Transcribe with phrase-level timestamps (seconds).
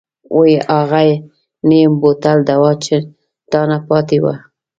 [0.35, 1.03] وۍ اغه
[1.69, 2.95] نيم بوتل دوا چې
[3.51, 4.35] تانه پاتې وه.